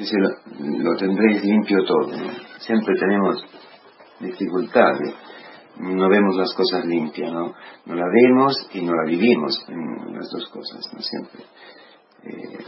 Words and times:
Dice, 0.00 0.16
lo, 0.18 0.96
tendréis 0.96 1.44
limpio 1.44 1.84
todo. 1.84 2.10
Siempre 2.58 2.94
tenemos 2.98 3.44
dificultades 4.18 5.14
no 5.80 6.08
vemos 6.08 6.36
las 6.36 6.54
cosas 6.54 6.84
limpias, 6.84 7.32
¿no? 7.32 7.54
No 7.86 7.94
la 7.94 8.06
vemos 8.12 8.68
y 8.74 8.82
no 8.82 8.92
la 8.92 9.04
vivimos 9.04 9.64
en 9.68 10.14
las 10.14 10.28
dos 10.30 10.48
cosas, 10.50 10.80
¿no? 10.92 11.00
Siempre. 11.00 11.40
Eh, 12.24 12.58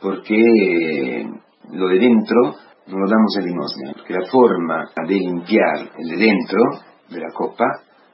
porque 0.00 1.30
lo 1.70 1.88
de 1.88 1.98
dentro 1.98 2.56
no 2.86 2.98
lo 2.98 3.08
damos 3.08 3.36
en 3.38 3.44
limosna, 3.44 3.92
porque 3.92 4.14
la 4.14 4.26
forma 4.26 4.84
de 5.06 5.14
limpiar 5.14 5.90
el 5.98 6.08
de 6.08 6.16
dentro 6.16 6.60
de 7.10 7.20
la 7.20 7.30
copa 7.32 7.64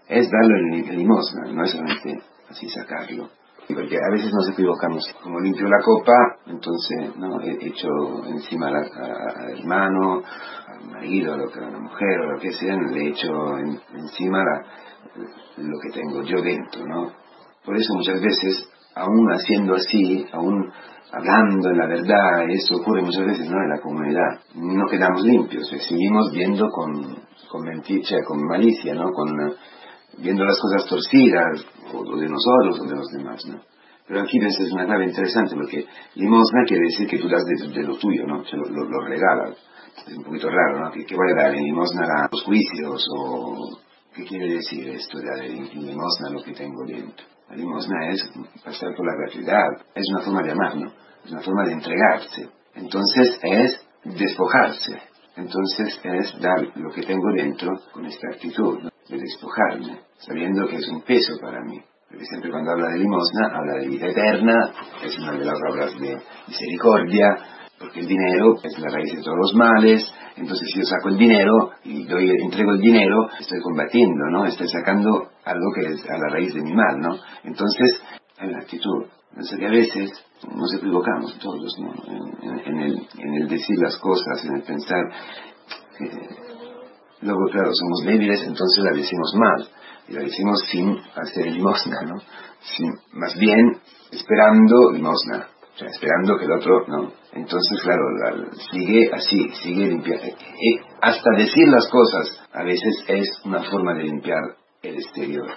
es 0.09 0.29
darlo 0.31 0.57
en 0.57 0.97
limosna, 0.97 1.53
no 1.53 1.65
es 1.65 1.71
solamente 1.71 2.23
así 2.51 2.69
sacarlo. 2.69 3.31
Porque 3.69 3.97
a 3.97 4.11
veces 4.11 4.31
nos 4.33 4.51
equivocamos. 4.51 5.05
Como 5.23 5.41
limpio 5.41 5.67
la 5.67 5.83
copa, 5.83 6.13
entonces 6.47 7.17
no 7.17 7.41
he 7.41 7.53
hecho 7.67 7.89
encima 8.27 8.69
al 8.69 9.59
hermano, 9.59 10.23
al 10.69 10.91
marido, 10.91 11.35
a 11.35 11.37
la 11.39 11.79
mujer, 11.79 12.21
o 12.21 12.33
lo 12.33 12.39
que 12.41 12.53
sea, 12.53 12.77
le 12.77 13.09
echo 13.09 13.59
encima 13.59 14.43
lo 15.57 15.79
que 15.81 15.91
tengo 15.93 16.23
yo 16.23 16.43
dentro, 16.43 16.85
¿no? 16.87 17.13
Por 17.65 17.77
eso 17.77 17.95
muchas 17.95 18.21
veces, 18.21 18.69
aún 18.95 19.27
haciendo 19.33 19.75
así, 19.75 20.27
aún 20.33 20.71
hablando 21.13 21.71
en 21.71 21.79
la 21.79 21.87
verdad, 21.87 22.51
eso 22.51 22.77
ocurre 22.77 23.03
muchas 23.03 23.25
veces 23.25 23.49
¿no? 23.49 23.57
en 23.63 23.71
la 23.71 23.81
comunidad. 23.81 24.41
No 24.55 24.87
quedamos 24.87 25.23
limpios, 25.23 25.69
seguimos 25.69 26.31
viendo 26.33 26.69
con, 26.71 27.17
con 27.49 27.63
mentira, 27.63 28.19
con 28.27 28.45
malicia, 28.45 28.95
¿no? 28.95 29.13
Con, 29.13 29.31
viendo 30.19 30.45
las 30.45 30.59
cosas 30.61 30.89
torcidas, 30.89 31.65
o 31.93 32.17
de 32.17 32.29
nosotros 32.29 32.81
o 32.81 32.85
de 32.85 32.97
los 32.97 33.09
demás, 33.11 33.45
¿no? 33.47 33.61
Pero 34.07 34.21
aquí 34.21 34.39
ves, 34.39 34.59
es 34.61 34.71
una 34.73 34.85
clave 34.85 35.07
interesante 35.07 35.55
porque 35.55 35.87
limosna 36.15 36.65
quiere 36.67 36.85
decir 36.85 37.09
que 37.09 37.19
tú 37.19 37.29
das 37.29 37.45
de, 37.45 37.83
lo 37.83 37.97
tuyo, 37.97 38.27
¿no? 38.27 38.43
lo, 38.53 38.85
lo, 38.85 39.01
regalas. 39.07 39.57
Es 40.07 40.17
un 40.17 40.25
poquito 40.25 40.51
raro, 40.51 40.81
¿no? 40.81 40.91
¿Qué, 40.93 41.17
voy 41.17 41.31
a 41.33 41.43
dar 41.43 41.55
en 41.55 41.65
limosna 41.65 42.03
a 42.05 42.29
los 42.31 42.43
juicios? 42.43 43.07
¿O 43.17 43.79
qué 44.15 44.25
quiere 44.25 44.55
decir 44.55 44.89
esto 44.91 45.19
de 45.19 45.25
dar 45.25 45.45
en 45.45 45.87
limosna 45.87 46.31
lo 46.31 46.43
que 46.43 46.53
tengo 46.53 46.85
dentro? 46.85 47.25
La 47.49 47.57
limosna 47.57 48.09
es 48.11 48.31
pasar 48.63 48.95
por 48.95 49.07
la 49.07 49.15
gratuidad, 49.17 49.69
es 49.95 50.07
una 50.11 50.23
forma 50.23 50.43
de 50.43 50.53
amar, 50.53 50.77
¿no? 50.77 50.93
Es 51.25 51.31
una 51.31 51.41
forma 51.41 51.65
de 51.65 51.73
entregarse. 51.73 52.49
Entonces 52.75 53.39
es 53.43 53.87
despojarse. 54.05 55.01
Entonces 55.37 55.99
es 56.03 56.41
dar 56.41 56.77
lo 56.77 56.91
que 56.91 57.03
tengo 57.03 57.33
dentro 57.33 57.73
con 57.93 58.05
esta 58.05 58.29
actitud, 58.35 58.81
¿no? 58.83 58.94
De 59.09 59.19
despojarme, 59.19 60.01
sabiendo 60.19 60.67
que 60.67 60.77
es 60.77 60.89
un 60.89 61.03
peso 61.03 61.35
para 61.41 61.61
mí. 61.63 61.81
Porque 62.09 62.25
siempre 62.27 62.51
cuando 62.51 62.71
habla 62.73 62.89
de 62.89 62.99
limosna, 62.99 63.49
habla 63.53 63.75
de 63.81 63.89
vida 63.89 64.07
eterna, 64.07 64.55
es 65.03 65.19
una 65.19 65.33
de 65.33 65.45
las 65.45 65.59
obras 65.71 65.99
de 65.99 66.17
misericordia, 66.47 67.27
porque 67.79 68.01
el 68.01 68.07
dinero 68.07 68.57
es 68.63 68.79
la 68.79 68.89
raíz 68.89 69.15
de 69.15 69.23
todos 69.23 69.37
los 69.37 69.55
males, 69.55 70.15
entonces 70.37 70.69
si 70.73 70.81
yo 70.81 70.87
saco 70.87 71.09
el 71.09 71.19
dinero 71.19 71.71
y 71.85 72.05
doy, 72.05 72.31
entrego 72.41 72.73
el 72.73 72.81
dinero, 72.81 73.29
estoy 73.39 73.61
combatiendo, 73.61 74.25
¿no? 74.31 74.47
Estoy 74.47 74.69
sacando 74.69 75.29
algo 75.45 75.73
que 75.75 75.93
es 75.93 76.05
a 76.09 76.19
la 76.19 76.29
raíz 76.33 76.55
de 76.55 76.63
mi 76.63 76.73
mal, 76.73 76.99
¿no? 76.99 77.17
Entonces, 77.45 78.03
hay 78.39 78.49
una 78.49 78.59
actitud. 78.59 79.07
Entonces 79.31 79.59
que 79.59 79.67
a 79.67 79.71
veces 79.71 80.11
nos 80.49 80.75
equivocamos 80.75 81.39
todos, 81.39 81.77
¿no? 81.79 81.93
En, 82.65 82.81
el, 82.81 83.09
en 83.19 83.35
el 83.35 83.49
decir 83.49 83.77
las 83.79 83.97
cosas, 83.99 84.45
en 84.45 84.57
el 84.57 84.63
pensar. 84.63 85.05
Luego, 87.25 87.45
claro, 87.51 87.71
somos 87.73 88.05
débiles, 88.05 88.43
entonces 88.43 88.85
la 88.85 88.93
decimos 88.93 89.35
mal 89.37 89.69
y 90.09 90.13
lo 90.13 90.21
decimos 90.21 90.63
sin 90.71 90.97
hacer 91.15 91.47
limosna, 91.47 92.03
¿no? 92.03 92.15
más 93.13 93.37
bien 93.39 93.79
esperando 94.11 94.93
limosna, 94.93 95.49
o 95.75 95.79
sea, 95.79 95.89
esperando 95.89 96.37
que 96.39 96.45
el 96.45 96.53
otro, 96.53 96.87
¿no? 96.87 97.13
Entonces, 97.33 97.81
claro, 97.83 98.03
sigue 98.71 99.11
así, 99.13 99.49
sigue 99.63 99.89
limpiando. 99.89 100.27
Y 100.27 100.79
hasta 101.01 101.31
decir 101.37 101.69
las 101.69 101.89
cosas 101.89 102.41
a 102.53 102.63
veces 102.63 103.05
es 103.09 103.29
una 103.45 103.63
forma 103.65 103.95
de 103.95 104.05
limpiar 104.05 104.41
el 104.83 104.97
exterior. 104.97 105.49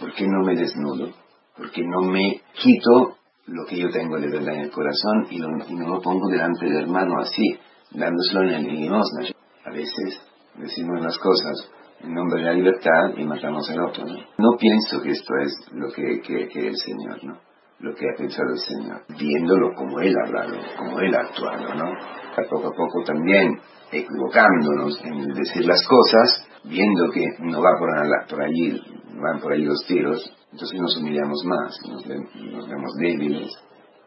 ¿Por 0.00 0.12
qué 0.14 0.26
no 0.26 0.44
me 0.44 0.56
desnudo? 0.56 1.12
Porque 1.56 1.82
no 1.84 2.00
me 2.02 2.42
quito 2.54 3.16
lo 3.46 3.64
que 3.66 3.76
yo 3.76 3.90
tengo 3.90 4.18
de 4.18 4.28
verdad 4.28 4.54
en 4.54 4.62
el 4.62 4.70
corazón 4.70 5.26
y, 5.30 5.38
no 5.38 5.88
lo 5.88 6.00
pongo 6.00 6.28
delante 6.28 6.66
del 6.66 6.82
hermano 6.82 7.20
así, 7.20 7.56
dándoselo 7.92 8.42
en 8.42 8.66
el 8.66 8.80
limosna. 8.80 9.28
A 9.64 9.70
veces 9.70 10.20
decimos 10.56 11.00
las 11.00 11.18
cosas 11.18 11.70
en 12.00 12.14
nombre 12.14 12.40
de 12.40 12.46
la 12.46 12.52
libertad 12.54 13.16
y 13.16 13.24
matamos 13.24 13.68
al 13.70 13.80
otro. 13.80 14.04
¿no? 14.04 14.56
pienso 14.58 15.00
que 15.02 15.10
esto 15.10 15.34
es 15.42 15.54
lo 15.72 15.88
que, 15.92 16.20
que, 16.20 16.68
el 16.68 16.76
Señor, 16.76 17.24
¿no? 17.24 17.38
Lo 17.80 17.94
que 17.94 18.06
ha 18.06 18.16
pensado 18.16 18.50
el 18.52 18.58
Señor, 18.58 19.02
viéndolo 19.18 19.74
como 19.74 20.00
Él 20.00 20.14
ha 20.16 20.26
hablado, 20.28 20.56
como 20.78 21.00
Él 21.00 21.14
ha 21.14 21.20
actuado, 21.20 21.74
¿no? 21.74 21.92
A 21.92 22.48
poco 22.48 22.68
a 22.68 22.76
poco 22.76 23.02
también 23.04 23.58
equivocándonos 23.90 25.00
en 25.04 25.34
decir 25.34 25.66
las 25.66 25.82
cosas, 25.86 26.48
viendo 26.64 27.10
que 27.12 27.26
no 27.40 27.60
va 27.60 27.70
por, 27.78 27.90
por 28.28 28.42
allí, 28.42 28.80
van 29.20 29.40
por 29.40 29.52
ahí 29.52 29.64
los 29.64 29.84
tiros, 29.86 30.32
entonces 30.52 30.80
nos 30.80 30.96
humillamos 30.96 31.44
más, 31.44 31.76
nos 31.88 32.06
vemos 32.06 32.92
débiles, 32.98 33.50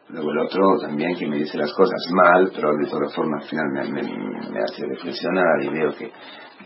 Luego 0.08 0.30
el 0.30 0.38
otro 0.38 0.78
también 0.80 1.16
que 1.16 1.26
me 1.26 1.36
dice 1.36 1.58
las 1.58 1.72
cosas 1.72 2.00
mal, 2.12 2.50
pero 2.54 2.76
de 2.76 2.86
todas 2.86 3.12
formas 3.12 3.42
al 3.42 3.50
final 3.50 3.90
me, 3.90 4.60
hace 4.62 4.86
reflexionar 4.86 5.62
y 5.62 5.68
veo 5.68 5.92
que 5.96 6.12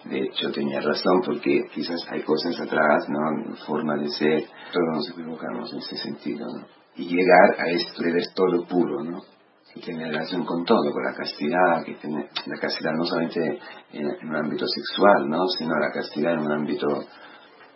de 0.04 0.24
hecho 0.24 0.52
tenía 0.52 0.80
razón 0.80 1.22
porque 1.24 1.62
quizás 1.72 2.06
hay 2.10 2.22
cosas 2.22 2.60
atrás, 2.60 3.08
¿no? 3.08 3.56
Forma 3.66 3.96
de 3.96 4.08
ser, 4.08 4.44
todos 4.70 4.88
nos 4.92 5.10
equivocamos 5.10 5.72
en 5.72 5.78
ese 5.78 5.96
sentido, 5.96 6.46
¿no? 6.46 6.66
Y 6.96 7.06
llegar 7.06 7.56
a 7.58 7.70
esto 7.70 8.02
de 8.02 8.12
ver 8.12 8.24
todo 8.34 8.66
puro, 8.66 9.02
¿no? 9.04 9.22
Que 9.72 9.80
tiene 9.80 10.04
relación 10.04 10.44
con 10.44 10.64
todo, 10.64 10.92
con 10.92 11.02
la 11.02 11.14
castidad, 11.14 11.82
que 11.84 11.94
tiene 11.94 12.28
la 12.44 12.58
castidad 12.60 12.92
no 12.92 13.04
solamente 13.06 13.58
en, 13.92 14.28
un 14.28 14.36
ámbito 14.36 14.66
sexual, 14.66 15.30
¿no? 15.30 15.46
Sino 15.48 15.70
la 15.78 15.90
castidad 15.92 16.34
en 16.34 16.40
un 16.40 16.52
ámbito 16.52 16.86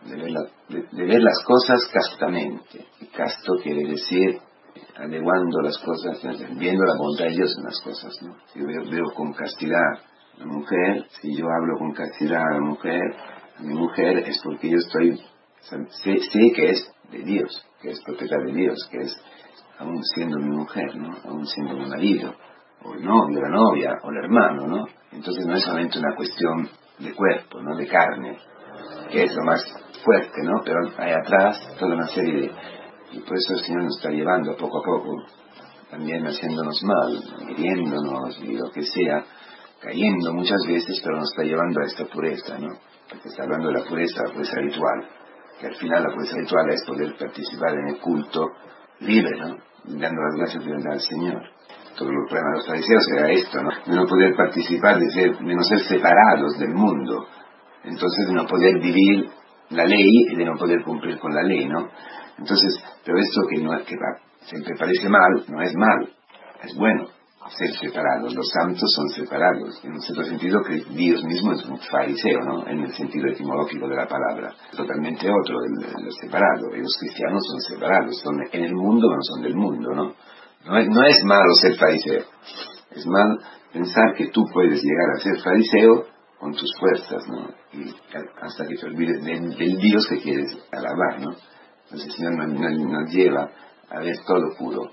de 0.05 0.17
ver, 0.17 0.89
de 0.93 1.05
ver 1.05 1.23
las 1.23 1.43
cosas 1.43 1.89
castamente. 1.91 2.87
Y 3.01 3.07
casto 3.07 3.55
quiere 3.63 3.89
decir 3.89 4.41
adecuando 4.97 5.61
las 5.63 5.79
cosas, 5.79 6.21
viendo 6.57 6.85
la 6.85 6.97
bondad 6.99 7.27
de 7.27 7.33
Dios 7.33 7.55
en 7.59 7.65
las 7.65 7.81
cosas. 7.83 8.17
¿no? 8.23 8.37
Si 8.53 8.61
yo 8.61 8.67
veo, 8.67 9.05
con 9.15 9.33
castidad 9.33 9.93
a 9.95 10.39
la 10.41 10.47
mujer, 10.47 11.07
si 11.21 11.37
yo 11.37 11.47
hablo 11.47 11.79
con 11.79 11.93
castidad 11.93 12.43
a 12.43 12.55
la 12.55 12.61
mujer, 12.61 13.03
a 13.59 13.63
mi 13.63 13.75
mujer 13.75 14.19
es 14.19 14.41
porque 14.43 14.71
yo 14.71 14.79
estoy, 14.79 15.21
sé, 15.61 16.53
que 16.55 16.71
es 16.71 16.93
de 17.11 17.19
Dios, 17.19 17.67
que 17.81 17.91
es 17.91 18.03
propiedad 18.05 18.43
de 18.45 18.53
Dios, 18.53 18.89
que 18.91 18.99
es 18.99 19.17
aún 19.79 20.03
siendo 20.15 20.39
mi 20.39 20.57
mujer, 20.57 20.97
¿no? 20.97 21.17
aún 21.25 21.47
siendo 21.47 21.75
mi 21.75 21.89
marido, 21.89 22.35
o 22.83 22.95
el 22.95 23.05
novio, 23.05 23.41
la 23.41 23.49
novia, 23.49 23.99
o 24.03 24.11
el 24.11 24.25
hermano, 24.25 24.67
¿no? 24.67 24.85
Entonces 25.13 25.47
no 25.47 25.55
es 25.55 25.65
solamente 25.65 25.99
una 25.99 26.15
cuestión 26.15 26.69
de 26.99 27.15
cuerpo, 27.15 27.61
¿no? 27.63 27.77
De 27.77 27.87
carne, 27.87 28.39
que 29.11 29.25
es 29.25 29.35
lo 29.35 29.45
más 29.45 29.65
fuerte, 30.05 30.43
¿no? 30.43 30.61
Pero 30.65 30.79
hay 30.99 31.13
atrás 31.13 31.61
toda 31.79 31.95
una 31.95 32.07
serie 32.09 32.43
de 32.43 32.53
y 33.15 33.21
por 33.21 33.37
eso 33.37 33.53
el 33.55 33.61
Señor 33.61 33.85
nos 33.85 33.97
está 33.97 34.11
llevando 34.11 34.57
poco 34.57 34.79
a 34.79 34.83
poco, 34.83 35.25
también 35.89 36.27
haciéndonos 36.27 36.83
mal, 36.83 37.23
hiriéndonos 37.51 38.41
y 38.43 38.57
lo 38.57 38.71
que 38.73 38.83
sea, 38.83 39.25
cayendo 39.81 40.33
muchas 40.33 40.61
veces, 40.67 41.01
pero 41.03 41.19
nos 41.19 41.31
está 41.31 41.45
llevando 41.45 41.81
a 41.81 41.87
esta 41.87 42.05
pureza, 42.07 42.59
¿no? 42.59 42.75
Porque 43.09 43.29
está 43.29 43.45
hablando 43.45 43.69
de 43.69 43.75
la 43.75 43.85
pureza, 43.85 44.25
la 44.27 44.33
pureza 44.33 44.57
ritual, 44.57 45.09
que 45.61 45.67
al 45.69 45.75
final 45.77 46.03
la 46.03 46.15
pureza 46.15 46.37
ritual 46.39 46.71
es 46.71 46.85
poder 46.85 47.17
participar 47.17 47.75
en 47.75 47.89
el 47.95 48.01
culto 48.01 48.49
libre, 49.01 49.39
¿no? 49.39 49.57
Dando 49.85 50.21
las 50.23 50.35
gracias 50.37 50.65
al 50.65 51.01
Señor. 51.01 51.43
Todo 51.97 52.09
el 52.09 52.17
problema 52.29 52.51
de 52.51 52.57
los 52.57 52.67
fariseos 52.67 53.07
era 53.17 53.31
esto, 53.31 53.63
¿no? 53.63 53.71
De 53.87 53.95
no 53.95 54.07
poder 54.07 54.35
participar, 54.35 54.99
de, 54.99 55.09
ser, 55.11 55.39
de 55.39 55.55
no 55.55 55.63
ser 55.63 55.79
separados 55.81 56.59
del 56.59 56.75
mundo. 56.75 57.29
Entonces 57.85 58.27
de 58.27 58.33
no 58.33 58.47
poder 58.47 58.81
vivir 58.81 59.29
la 59.71 59.85
ley 59.85 60.11
y 60.31 60.35
de 60.35 60.45
no 60.45 60.57
poder 60.57 60.83
cumplir 60.83 61.19
con 61.21 61.33
la 61.33 61.43
ley, 61.43 61.69
¿no? 61.69 61.89
Entonces, 62.39 62.83
pero 63.05 63.19
esto 63.19 63.41
que, 63.49 63.63
no, 63.63 63.71
que 63.85 63.97
siempre 64.47 64.75
parece 64.79 65.09
mal, 65.09 65.45
no 65.49 65.63
es 65.63 65.75
mal, 65.75 66.09
es 66.63 66.75
bueno 66.77 67.09
ser 67.51 67.71
separados. 67.77 68.35
Los 68.35 68.49
santos 68.49 68.91
son 68.95 69.09
separados. 69.11 69.81
En 69.85 69.93
un 69.93 70.01
cierto 70.01 70.25
sentido 70.25 70.63
que 70.63 70.83
Dios 70.95 71.23
mismo 71.25 71.53
es 71.53 71.65
un 71.67 71.79
fariseo, 71.79 72.41
¿no? 72.41 72.67
En 72.67 72.81
el 72.81 72.93
sentido 72.95 73.29
etimológico 73.29 73.89
de 73.89 73.97
la 73.97 74.07
palabra. 74.07 74.53
Totalmente 74.77 75.29
otro, 75.31 75.59
el, 75.65 76.13
separado. 76.21 76.75
Y 76.75 76.81
los 76.81 76.97
cristianos 76.99 77.43
son 77.47 77.61
separados. 77.61 78.19
Son 78.21 78.35
en 78.53 78.65
el 78.65 78.75
mundo, 78.75 79.09
no 79.09 79.23
son 79.23 79.43
del 79.43 79.55
mundo, 79.55 79.91
¿no? 79.95 80.15
No 80.65 80.79
es, 80.79 80.89
no 80.89 81.03
es 81.05 81.23
malo 81.25 81.55
ser 81.55 81.77
fariseo. 81.77 82.23
Es 82.91 83.07
mal 83.07 83.39
pensar 83.73 84.15
que 84.17 84.29
tú 84.29 84.45
puedes 84.53 84.83
llegar 84.83 85.11
a 85.15 85.21
ser 85.21 85.41
fariseo 85.43 86.07
con 86.39 86.53
tus 86.53 86.71
fuerzas, 86.79 87.27
¿no? 87.29 87.49
Y 87.73 87.91
hasta 88.41 88.67
que 88.67 88.77
te 88.77 88.87
olvides 88.87 89.23
del 89.23 89.79
Dios 89.79 90.07
que 90.09 90.21
quieres 90.21 90.57
alabar, 90.73 91.21
¿no? 91.21 91.37
El 92.03 92.13
Señor 92.13 92.49
nos, 92.49 93.11
lleva 93.13 93.49
a 93.89 94.01
ver 94.01 94.17
todo 94.27 94.57
puro, 94.59 94.91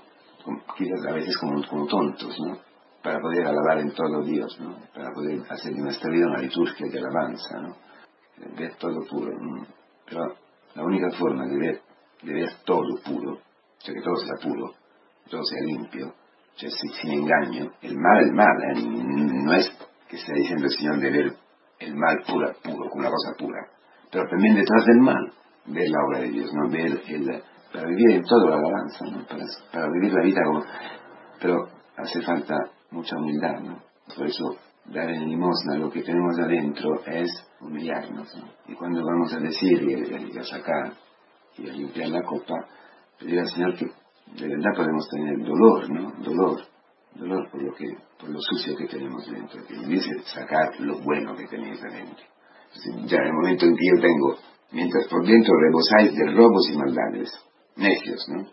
quizás 0.76 1.04
a 1.08 1.12
veces 1.12 1.36
como, 1.38 1.86
tontos, 1.86 2.36
¿no? 2.38 2.58
Para 3.02 3.18
poder 3.18 3.44
alabar 3.44 3.78
en 3.78 3.92
todo 3.92 4.22
Dios, 4.22 4.56
¿no? 4.60 4.76
Para 4.94 5.10
poder 5.12 5.40
hacer 5.50 5.74
de 5.74 5.82
nuestra 5.82 6.10
vida 6.10 6.26
una 6.28 6.38
liturgia 6.38 6.86
de 6.88 6.98
alabanza, 6.98 7.60
¿no? 7.60 7.76
Ver 8.56 8.74
todo 8.76 9.04
puro. 9.10 9.32
Pero 10.06 10.36
la 10.74 10.84
única 10.84 11.10
forma 11.18 11.44
de 11.46 11.58
ver, 11.58 11.80
de 12.22 12.48
todo 12.64 12.96
puro, 13.04 13.40
sea, 13.78 13.94
que 13.94 14.00
todo 14.00 14.16
sea 14.16 14.36
puro, 14.40 14.72
todo 15.28 15.42
sea 15.42 15.60
limpio, 15.64 16.14
sea, 16.54 16.70
sin, 16.70 17.10
engaño, 17.10 17.72
el 17.82 17.96
mal, 17.98 18.24
el 18.24 18.32
mal, 18.32 18.62
¿eh? 18.70 18.82
no 19.44 19.52
es 19.54 19.68
que 20.08 20.16
está 20.16 20.34
diciendo 20.34 20.66
el 20.66 20.70
Señor 20.70 21.00
de 21.00 21.10
ver 21.10 21.32
el 21.80 21.94
mal 21.96 22.16
pura, 22.24 22.52
puro, 22.62 22.88
como 22.88 23.00
una 23.00 23.10
cosa 23.10 23.34
pura, 23.36 23.66
pero 24.10 24.28
también 24.28 24.54
detrás 24.54 24.86
del 24.86 25.00
mal, 25.00 25.32
ver 25.66 25.88
la 25.88 26.04
obra 26.06 26.18
de 26.20 26.28
Dios, 26.28 26.50
¿no? 26.52 26.70
ver 26.70 26.86
el, 26.86 27.42
para 27.72 27.86
vivir 27.86 28.16
en 28.16 28.22
todo 28.22 28.48
la 28.48 28.56
balanza, 28.56 29.04
¿no? 29.06 29.26
para, 29.26 29.44
para 29.72 29.88
vivir 29.92 30.12
la 30.12 30.22
vida 30.24 30.40
como... 30.46 30.64
Pero 31.40 31.68
hace 31.96 32.22
falta 32.22 32.54
mucha 32.90 33.16
humildad, 33.16 33.60
¿no? 33.60 33.82
Por 34.14 34.26
eso 34.26 34.56
dar 34.86 35.08
en 35.10 35.28
limosna 35.28 35.76
lo 35.76 35.90
que 35.90 36.02
tenemos 36.02 36.38
adentro 36.38 37.02
es 37.06 37.30
humillarnos. 37.60 38.34
¿no? 38.36 38.48
Y 38.66 38.74
cuando 38.74 39.04
vamos 39.04 39.32
a 39.32 39.38
decir 39.38 39.82
y 39.82 40.38
a, 40.38 40.44
sacar 40.44 40.92
y 41.56 41.68
a 41.68 41.72
limpiar 41.72 42.08
la 42.08 42.22
copa, 42.22 42.54
pedir 43.18 43.40
al 43.40 43.48
Señor 43.48 43.76
que 43.76 43.86
de 43.86 44.48
verdad 44.48 44.70
podemos 44.76 45.08
tener 45.08 45.38
dolor, 45.44 45.90
¿no? 45.90 46.12
Dolor, 46.24 46.62
dolor 47.14 47.50
por 47.50 47.62
lo 47.62 47.74
que, 47.74 47.86
por 48.18 48.30
lo 48.30 48.38
sucio 48.40 48.76
que 48.76 48.86
tenemos 48.86 49.26
dentro, 49.26 49.64
que 49.66 49.74
dice 49.86 50.10
sacar 50.24 50.80
lo 50.80 50.98
bueno 51.00 51.36
que 51.36 51.46
tenéis 51.46 51.80
adentro. 51.82 52.24
ya 53.06 53.18
en 53.18 53.26
el 53.26 53.32
momento 53.32 53.66
en 53.66 53.76
que 53.76 53.86
yo 53.86 54.00
tengo, 54.00 54.36
mientras 54.72 55.06
por 55.08 55.24
dentro 55.26 55.54
rebosáis 55.60 56.14
de 56.16 56.32
robos 56.32 56.68
y 56.72 56.76
maldades, 56.76 57.30
necios, 57.76 58.26
¿no? 58.28 58.46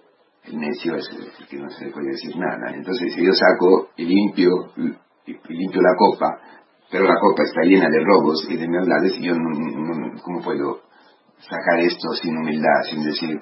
El 0.43 0.59
necio 0.59 0.95
es 0.95 1.07
el 1.11 1.47
que 1.47 1.57
no 1.57 1.69
se 1.69 1.85
le 1.85 1.91
puede 1.91 2.11
decir 2.11 2.35
nada. 2.35 2.73
Entonces, 2.73 3.13
si 3.13 3.23
yo 3.23 3.31
saco 3.33 3.89
y 3.97 4.05
limpio, 4.05 4.49
y, 4.77 5.53
limpio 5.53 5.81
la 5.81 5.95
copa, 5.97 6.39
pero 6.89 7.05
la 7.05 7.19
copa 7.19 7.43
está 7.43 7.61
llena 7.63 7.87
de 7.89 8.03
robos 8.03 8.47
y 8.49 8.57
de 8.57 8.67
maldades, 8.67 9.13
y 9.17 9.27
yo 9.27 9.35
no, 9.35 10.21
¿cómo 10.23 10.41
puedo 10.41 10.81
sacar 11.39 11.79
esto 11.79 12.09
sin 12.21 12.35
humildad, 12.37 12.81
sin 12.89 13.03
decir, 13.03 13.39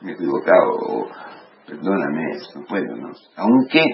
me 0.00 0.12
he 0.12 0.14
equivocado, 0.14 0.72
o 0.72 1.08
perdóname, 1.66 2.38
no 2.54 2.64
puedo, 2.64 2.96
¿no? 2.96 3.10
Aunque, 3.36 3.84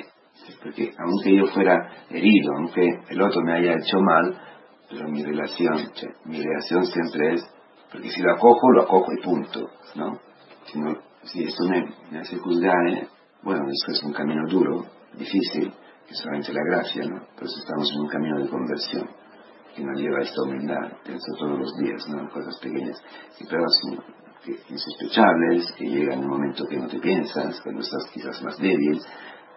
porque 0.62 0.92
aunque 0.98 1.36
yo 1.36 1.46
fuera 1.52 1.74
herido, 2.10 2.52
aunque 2.56 2.86
el 3.08 3.22
otro 3.22 3.42
me 3.42 3.54
haya 3.54 3.74
hecho 3.74 3.98
mal, 3.98 4.38
pero 4.88 5.08
mi 5.08 5.22
relación, 5.24 5.78
mi 6.26 6.42
relación 6.42 6.84
siempre 6.86 7.34
es, 7.34 7.42
porque 7.92 8.10
si 8.10 8.22
lo 8.22 8.32
acojo, 8.32 8.70
lo 8.72 8.82
acojo 8.82 9.12
y 9.12 9.22
punto, 9.22 9.70
¿no? 9.94 10.18
Si 11.24 11.44
esto 11.44 11.64
me, 11.68 12.18
hace 12.18 12.36
juzgar, 12.38 12.88
¿eh? 12.88 13.06
bueno, 13.42 13.64
eso 13.70 13.92
es 13.92 14.02
un 14.02 14.12
camino 14.12 14.48
duro, 14.48 14.86
difícil, 15.12 15.72
que 16.08 16.14
solamente 16.14 16.52
la 16.52 16.62
gracia, 16.64 17.04
¿no? 17.04 17.20
Por 17.36 17.44
eso 17.44 17.58
estamos 17.60 17.92
en 17.94 18.00
un 18.00 18.08
camino 18.08 18.40
de 18.40 18.48
conversión, 18.48 19.08
que 19.76 19.84
nos 19.84 20.00
lleva 20.00 20.18
a 20.18 20.22
esta 20.22 20.42
humildad, 20.42 20.92
pienso 21.04 21.32
todos 21.38 21.58
los 21.58 21.76
días, 21.78 22.08
¿no? 22.08 22.28
Cosas 22.30 22.58
pequeñas, 22.60 23.00
pero 23.48 23.64
que, 24.44 24.58
insospechables, 24.68 25.72
que 25.76 25.84
llegan 25.84 26.18
en 26.18 26.24
un 26.24 26.30
momento 26.30 26.64
que 26.66 26.76
no 26.76 26.88
te 26.88 26.98
piensas, 26.98 27.60
cuando 27.60 27.82
estás 27.82 28.10
quizás 28.12 28.42
más 28.42 28.58
débil, 28.58 29.00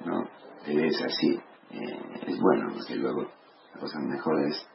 ¿no? 0.06 0.24
Te 0.64 0.76
ves 0.76 1.02
así. 1.04 1.40
Eh, 1.72 2.00
es 2.28 2.40
bueno, 2.40 2.70
porque 2.74 2.96
luego 2.96 3.24
la 3.74 3.80
cosa 3.80 4.00
mejor 4.00 4.42
es 4.48 4.68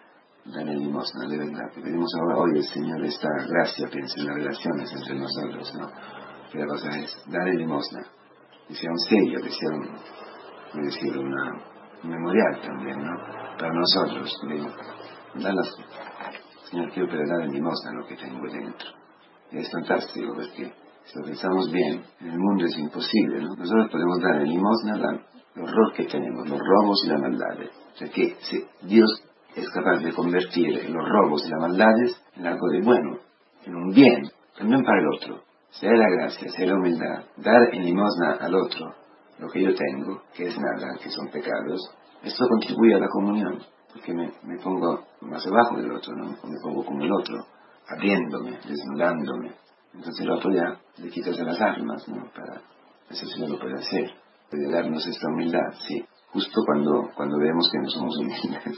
dar 0.46 0.68
el 0.68 0.78
limosna, 0.78 1.28
de 1.28 1.38
verdad. 1.38 1.70
Que 1.74 1.82
pedimos 1.82 2.10
ahora 2.20 2.38
hoy 2.38 2.58
el 2.58 2.64
Señor 2.64 3.04
esta 3.04 3.28
gracia, 3.48 3.88
piensa 3.90 4.20
en 4.20 4.26
las 4.26 4.36
relaciones 4.36 4.92
entre 4.92 5.18
nosotros, 5.18 5.74
¿no? 5.74 5.88
que 6.50 6.58
la 6.58 6.66
cosa 6.66 6.88
es 6.98 7.16
dar 7.26 7.46
limosna, 7.46 8.02
que 8.66 8.88
un 8.88 8.98
sello, 8.98 9.40
que 9.40 10.78
un, 10.78 10.84
decir, 10.84 11.16
una, 11.16 11.52
un 12.02 12.10
memorial 12.10 12.60
también, 12.62 12.98
¿no? 12.98 13.12
Para 13.58 13.72
nosotros, 13.72 14.32
dar 15.34 15.54
las, 15.54 15.68
Señor, 16.70 16.90
quiero 16.92 17.08
dar 17.08 17.42
el 17.42 17.52
limosna 17.52 17.92
lo 17.92 18.06
que 18.06 18.16
tengo 18.16 18.46
dentro. 18.50 18.88
Y 19.52 19.58
es 19.58 19.70
fantástico 19.70 20.32
porque 20.34 20.72
si 21.04 21.18
lo 21.18 21.24
pensamos 21.24 21.70
bien, 21.72 22.04
en 22.20 22.30
el 22.30 22.38
mundo 22.38 22.64
es 22.66 22.78
imposible, 22.78 23.42
¿no? 23.42 23.54
Nosotros 23.56 23.90
podemos 23.90 24.20
dar 24.20 24.36
el 24.42 24.48
limosna 24.48 25.20
el 25.54 25.62
horror 25.62 25.92
que 25.94 26.04
tenemos, 26.04 26.48
los 26.48 26.58
robos 26.58 27.02
y 27.04 27.08
las 27.08 27.20
maldades. 27.20 27.70
O 27.94 27.96
sea 27.96 28.08
que 28.08 28.36
si 28.40 28.64
Dios 28.82 29.22
es 29.56 29.68
capaz 29.70 29.98
de 30.02 30.12
convertir 30.12 30.90
los 30.90 31.08
robos 31.08 31.44
y 31.46 31.50
las 31.50 31.60
maldades 31.60 32.22
en 32.36 32.46
algo 32.46 32.68
de 32.68 32.80
bueno, 32.82 33.18
en 33.64 33.74
un 33.74 33.90
bien, 33.90 34.30
también 34.56 34.82
para 34.82 35.00
el 35.00 35.08
otro 35.16 35.50
sea 35.70 35.92
la 35.92 36.10
gracia, 36.10 36.50
sea 36.50 36.66
la 36.66 36.74
humildad, 36.74 37.24
dar 37.36 37.72
en 37.72 37.84
limosna 37.84 38.32
al 38.40 38.54
otro 38.54 38.94
lo 39.38 39.48
que 39.48 39.62
yo 39.62 39.74
tengo, 39.74 40.22
que 40.34 40.48
es 40.48 40.58
nada, 40.58 40.98
que 41.02 41.08
son 41.10 41.28
pecados, 41.28 41.80
esto 42.22 42.44
contribuye 42.46 42.94
a 42.94 42.98
la 42.98 43.08
comunión, 43.08 43.58
porque 43.92 44.12
me, 44.12 44.58
pongo 44.62 45.06
más 45.22 45.46
abajo 45.46 45.76
del 45.76 45.92
otro, 45.92 46.14
¿no? 46.14 46.26
Me 46.26 46.60
pongo 46.62 46.84
como 46.84 47.02
el 47.02 47.12
otro, 47.12 47.46
abriéndome, 47.88 48.58
desnudándome. 48.68 49.52
Entonces 49.94 50.20
el 50.20 50.30
otro 50.30 50.52
ya 50.52 50.78
le 50.98 51.08
quitas 51.08 51.36
de 51.36 51.44
las 51.44 51.60
armas, 51.60 52.06
¿no? 52.08 52.30
Para, 52.34 52.60
eso 53.08 53.26
sí 53.26 53.40
no 53.40 53.48
lo 53.48 53.58
puede 53.58 53.74
hacer. 53.74 54.10
Puede 54.50 54.70
darnos 54.70 55.06
esta 55.06 55.28
humildad, 55.28 55.72
sí. 55.88 56.04
Justo 56.32 56.60
cuando, 56.66 57.10
cuando 57.16 57.38
vemos 57.38 57.70
que 57.72 57.78
no 57.78 57.88
somos 57.88 58.18
humildes. 58.18 58.76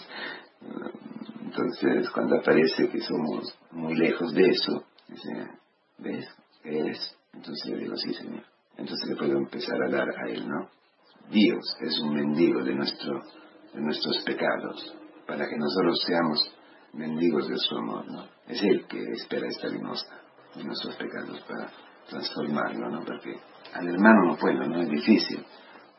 Entonces, 1.44 2.10
cuando 2.10 2.36
aparece 2.36 2.88
que 2.88 3.00
somos 3.00 3.54
muy 3.72 3.94
lejos 3.94 4.32
de 4.32 4.48
eso, 4.48 4.84
dice, 5.08 5.48
¿ves? 5.98 6.26
es, 6.64 7.16
entonces 7.34 7.70
le 7.70 7.78
digo, 7.78 7.96
sí, 7.96 8.14
Señor. 8.14 8.44
Entonces 8.76 9.08
le 9.10 9.16
puedo 9.16 9.36
empezar 9.36 9.82
a 9.82 9.90
dar 9.90 10.08
a 10.08 10.28
Él, 10.30 10.48
¿no? 10.48 10.68
Dios 11.30 11.76
es 11.80 12.00
un 12.00 12.14
mendigo 12.14 12.62
de, 12.62 12.74
nuestro, 12.74 13.20
de 13.74 13.80
nuestros 13.80 14.18
pecados, 14.24 14.94
para 15.26 15.46
que 15.48 15.56
nosotros 15.56 16.02
seamos 16.06 16.54
mendigos 16.94 17.48
de 17.48 17.56
su 17.58 17.76
amor, 17.76 18.06
¿no? 18.10 18.24
Es 18.46 18.62
Él 18.62 18.86
que 18.88 19.02
espera 19.12 19.46
esta 19.48 19.68
limosna 19.68 20.20
de 20.54 20.64
nuestros 20.64 20.96
pecados 20.96 21.40
para 21.42 21.70
transformarlo, 22.08 22.90
¿no? 22.90 23.04
Porque 23.04 23.36
al 23.74 23.88
hermano 23.88 24.26
no 24.26 24.36
puedo, 24.36 24.66
¿no? 24.66 24.82
Es 24.82 24.88
difícil. 24.88 25.44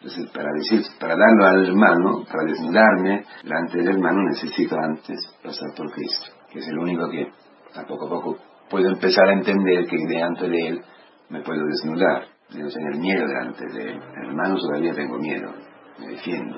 Entonces, 0.03 0.29
para 0.31 0.51
decir, 0.51 0.81
para 0.99 1.15
darlo 1.15 1.45
al 1.45 1.65
hermano, 1.65 2.25
para 2.29 2.43
desnudarme 2.43 3.23
delante 3.41 3.77
del 3.77 3.87
hermano, 3.87 4.23
necesito 4.31 4.75
antes 4.77 5.17
pasar 5.41 5.73
por 5.77 5.89
Cristo, 5.93 6.25
que 6.51 6.59
es 6.59 6.67
el 6.67 6.77
único 6.77 7.09
que 7.09 7.31
a 7.73 7.85
poco 7.85 8.07
a 8.07 8.09
poco 8.09 8.37
puedo 8.69 8.89
empezar 8.89 9.29
a 9.29 9.33
entender 9.33 9.85
que 9.85 9.95
delante 10.05 10.49
de 10.49 10.67
Él 10.67 10.81
me 11.29 11.41
puedo 11.41 11.65
desnudar, 11.67 12.27
no 12.49 12.67
tener 12.67 12.97
miedo 12.97 13.27
delante 13.29 13.65
de 13.65 13.91
Él. 13.91 14.01
Hermano, 14.27 14.57
todavía 14.57 14.93
tengo 14.93 15.17
miedo, 15.19 15.53
me 15.97 16.07
defiendo. 16.09 16.57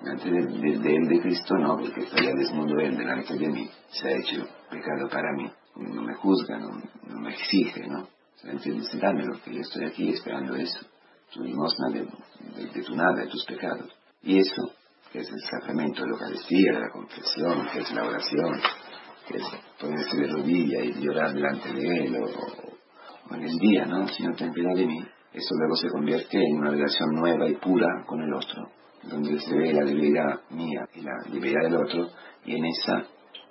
Delante 0.00 0.30
de, 0.30 0.96
Él, 0.96 1.08
de 1.08 1.20
Cristo, 1.20 1.54
no, 1.58 1.76
porque 1.76 2.00
ya 2.00 2.32
desnudo 2.34 2.80
Él 2.80 2.96
delante 2.96 3.36
de 3.36 3.48
mí. 3.48 3.68
Se 3.88 4.08
ha 4.08 4.12
hecho 4.12 4.46
pecado 4.70 5.06
para 5.10 5.32
mí. 5.36 5.50
No 5.76 6.00
me 6.00 6.14
juzga, 6.14 6.58
no, 6.58 6.80
me 7.20 7.28
exige, 7.28 7.86
¿no? 7.88 8.08
Solamente 8.36 8.74
yo 8.74 9.60
estoy 9.60 9.84
aquí 9.84 10.12
esperando 10.14 10.56
eso. 10.56 10.86
Tu 11.32 11.42
limosna 11.42 11.88
de, 11.90 12.00
de, 12.00 12.82
tu 12.82 12.94
nada, 12.94 13.14
de 13.14 13.26
tus 13.28 13.44
pecados. 13.44 13.92
Y 14.22 14.38
eso, 14.38 14.72
que 15.12 15.20
es 15.20 15.28
el 15.28 15.40
sacramento 15.40 16.02
de 16.02 16.08
la 16.08 16.12
Eucaristía, 16.14 16.72
de 16.72 16.80
la 16.80 16.90
confesión, 16.90 17.68
que 17.72 17.80
es 17.80 17.92
la 17.92 18.04
oración, 18.04 18.60
que 19.28 19.36
es 19.36 19.44
ponerse 19.78 20.16
de 20.16 20.26
rodilla 20.28 20.80
y 20.84 20.92
llorar 21.00 21.32
delante 21.32 21.72
de 21.72 22.04
Él, 22.04 22.16
o, 22.16 23.34
en 23.34 23.42
el 23.42 23.58
día, 23.58 23.84
¿no? 23.86 24.00
No 24.00 24.36
ten 24.36 24.52
piedad 24.52 24.74
de 24.74 24.86
mí, 24.86 25.00
eso 25.32 25.54
luego 25.58 25.76
se 25.76 25.88
convierte 25.88 26.38
en 26.38 26.58
una 26.58 26.70
relación 26.70 27.10
nueva 27.10 27.48
y 27.48 27.56
pura 27.56 28.04
con 28.06 28.22
el 28.22 28.32
otro, 28.32 28.70
donde 29.02 29.38
se 29.40 29.54
ve 29.54 29.72
la 29.72 29.84
debilidad 29.84 30.40
mía 30.50 30.88
y 30.94 31.02
la 31.02 31.12
debilidad 31.26 31.62
del 31.62 31.76
otro, 31.76 32.08
y 32.44 32.56
en 32.56 32.64
esa 32.64 33.04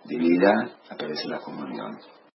debilidad 0.06 0.56
aparece 0.90 1.28
la 1.28 1.40
comunión. 1.40 1.98